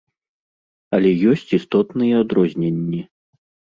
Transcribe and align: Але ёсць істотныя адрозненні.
Але 0.97 1.11
ёсць 1.33 1.53
істотныя 1.57 2.13
адрозненні. 2.25 3.01